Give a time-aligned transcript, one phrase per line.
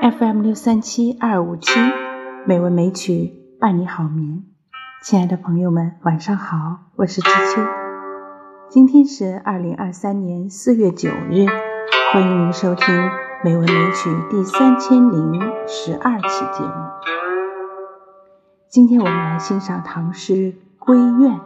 [0.00, 1.78] FM 六三七二五七
[2.46, 4.44] 美文美曲伴你好眠，
[5.02, 7.60] 亲爱的朋友们，晚上好，我是知秋。
[8.70, 11.44] 今天是二零二三年四月九日，
[12.14, 12.86] 欢迎您收听
[13.44, 16.74] 美文美曲第三千零十二期节目。
[18.70, 20.32] 今天我们来欣赏唐诗
[20.78, 21.32] 《闺怨》。《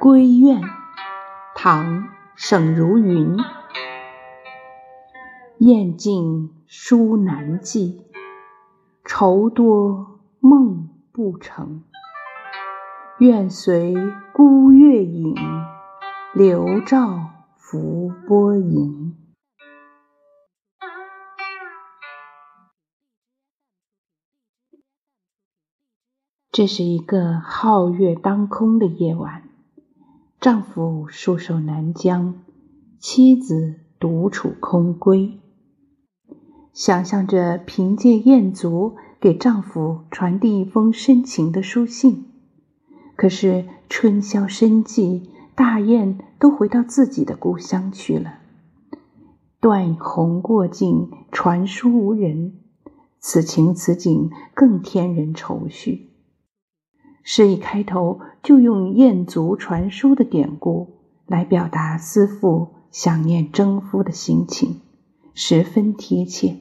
[0.00, 0.62] 闺怨》
[1.54, 2.04] 唐·
[2.34, 3.36] 沈如云。
[5.58, 8.06] 雁尽书难寄，
[9.04, 11.84] 愁多梦不成。
[13.18, 13.94] 愿随
[14.32, 15.34] 孤月影，
[16.32, 17.18] 流照
[17.58, 19.14] 浮波盈。
[26.50, 29.49] 这是一个皓月当空的夜晚。
[30.40, 32.40] 丈夫戍守南疆，
[32.98, 35.32] 妻子独处空闺。
[36.72, 42.24] 想象着凭借雁足给丈夫传递一封深情的书信，
[43.16, 48.38] 可是春宵深寂，大雁都回到自己的故乡去了。
[49.60, 52.54] 断鸿过境，传书无人，
[53.18, 56.09] 此情此景更添人愁绪。
[57.22, 60.88] 诗一开头就用雁足传书的典故
[61.26, 64.80] 来表达思妇想念征夫的心情，
[65.34, 66.56] 十分贴切。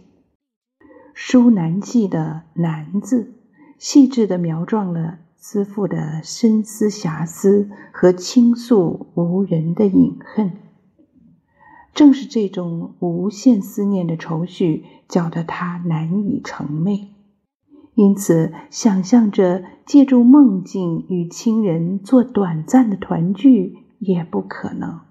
[1.13, 3.33] 书难寄的“难”字，
[3.77, 10.51] 细致地描状了思妇的深思遐思和倾诉无人的隐恨。
[11.93, 17.07] 正是这种无限思念的愁绪，搅得他难以成寐。
[17.99, 25.01] 因此，想象着借助梦境与亲人做短暂的团聚也不可能。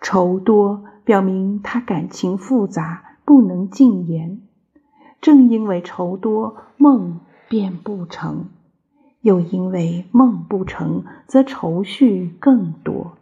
[0.00, 4.40] 愁多表明他感情复杂，不能尽言。
[5.20, 8.46] 正因为愁多，梦便不成；
[9.20, 13.18] 又因为梦不成，则愁绪更多。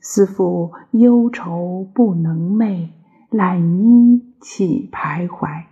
[0.00, 2.88] 思妇忧愁不能寐，
[3.30, 5.66] 懒衣起徘徊。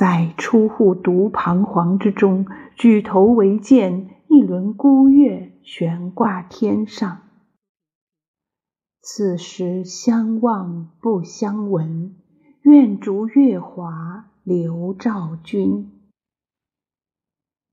[0.00, 7.18] 在出户独彷徨之中，举头唯见一轮孤月悬挂天上。
[9.02, 12.14] 此时相望不相闻，
[12.62, 15.90] 愿逐月华流照君。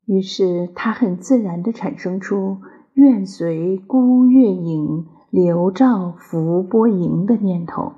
[0.05, 2.57] 于是他很自然地产生出
[2.91, 7.93] “愿随孤月影，流照浮波盈”的念头。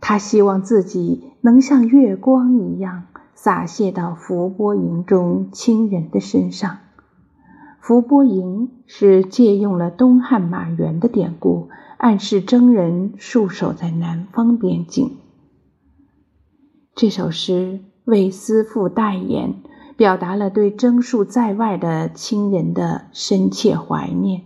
[0.00, 3.06] 他希望自己能像月光一样。
[3.44, 6.78] 洒泻到伏波营中亲人的身上。
[7.78, 11.68] 伏波营是借用了东汉马援的典故，
[11.98, 15.18] 暗示征人戍守在南方边境。
[16.94, 19.56] 这首诗为思妇代言，
[19.94, 24.44] 表达了对征戍在外的亲人的深切怀念，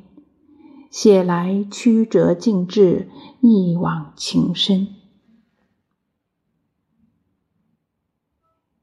[0.91, 3.07] 写来曲折尽致，
[3.41, 4.89] 一往情深。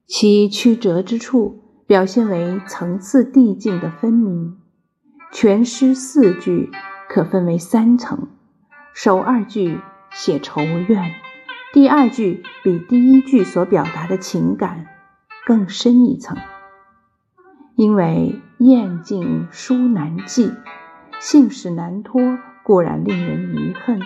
[0.07, 4.57] 其曲折之处，表现为层次递进的分明。
[5.31, 6.69] 全诗四句
[7.09, 8.27] 可分为三层：
[8.93, 9.79] 首二句
[10.11, 11.11] 写愁怨，
[11.73, 14.85] 第二句比第一句所表达的情感
[15.45, 16.37] 更深一层。
[17.75, 20.53] 因为雁尽书难寄，
[21.19, 22.22] 信使难托，
[22.63, 23.99] 固然令人遗恨；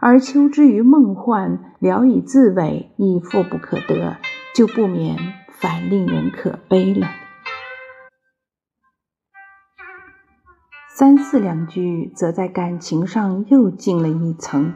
[0.00, 4.16] 而求之于梦幻，聊以自慰，亦复不可得。
[4.56, 5.18] 就不免
[5.50, 7.10] 反令人可悲了。
[10.88, 14.72] 三四两句则在感情上又进了一层，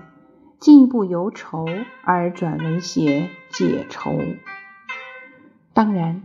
[0.59, 1.65] 进一步由愁
[2.05, 4.19] 而转为写解愁。
[5.73, 6.25] 当然，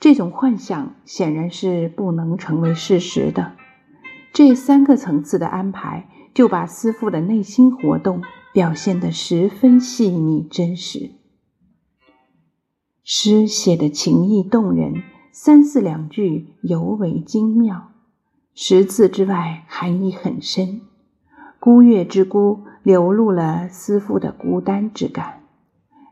[0.00, 3.52] 这种幻想显然是不能成为事实的。
[4.32, 11.12] 这三个层次的安排，就把思妇的内心活动表现得十分细腻真实。
[13.08, 17.92] 诗写的情意动人，三四两句尤为精妙。
[18.52, 20.80] 十字之外，含义很深。
[21.60, 25.44] 孤月之孤，流露了思妇的孤单之感。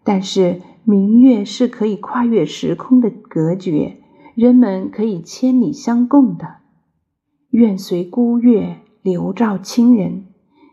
[0.05, 3.97] 但是明月是可以跨越时空的隔绝，
[4.37, 6.59] 人们可以千里相共的。
[7.51, 10.27] 愿随孤月流照亲人，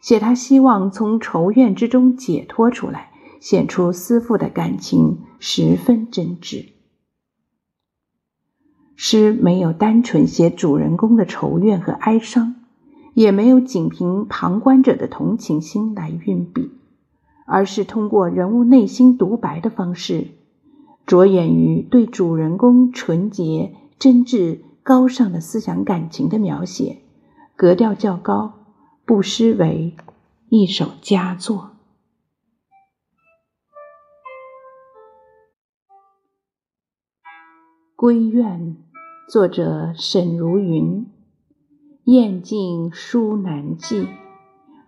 [0.03, 3.09] 写他希望从愁怨之中解脱出来。
[3.39, 6.67] 显出思妇的感情十分真挚。
[8.95, 12.57] 诗没有单纯写主人公的愁怨和哀伤，
[13.15, 16.69] 也没有仅凭旁观者的同情心来运笔，
[17.47, 20.27] 而是通过人物内心独白的方式，
[21.07, 26.99] 着眼于对主人公纯洁、真挚、高尚的思想感情的描写，
[27.55, 28.59] 格调较高。
[29.03, 29.95] 不失为
[30.49, 31.70] 一首佳作。
[38.01, 38.77] 归怨，
[39.29, 41.05] 作者沈如云。
[42.05, 44.07] 雁尽书难寄，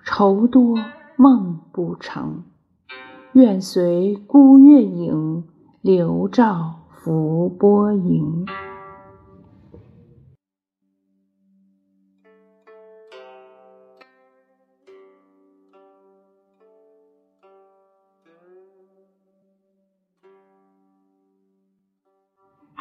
[0.04, 0.80] 愁多
[1.16, 2.42] 梦不成。
[3.34, 5.44] 愿随孤月影，
[5.84, 8.48] 留照浮波影。